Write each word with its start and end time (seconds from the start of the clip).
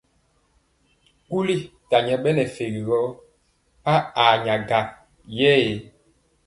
Kuli 1.29 1.55
ta 1.89 1.97
nyɛ 2.05 2.15
ɓɛ 2.23 2.29
nɛ 2.35 2.43
fegi 2.55 2.81
gɔ 2.87 2.97
pa 3.83 3.93
a 4.23 4.25
yɛ 4.45 4.53
gaŋ 4.69 4.87
ee. 5.51 5.67